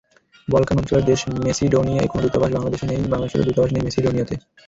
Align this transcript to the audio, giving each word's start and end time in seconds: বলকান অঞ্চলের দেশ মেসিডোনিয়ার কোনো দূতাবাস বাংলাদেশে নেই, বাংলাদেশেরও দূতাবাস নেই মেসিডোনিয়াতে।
বলকান 0.47 0.77
অঞ্চলের 0.79 1.05
দেশ 1.05 1.19
মেসিডোনিয়ার 1.45 2.09
কোনো 2.11 2.21
দূতাবাস 2.23 2.51
বাংলাদেশে 2.55 2.85
নেই, 2.87 2.99
বাংলাদেশেরও 3.05 3.47
দূতাবাস 3.47 3.69
নেই 3.73 3.85
মেসিডোনিয়াতে। 3.87 4.35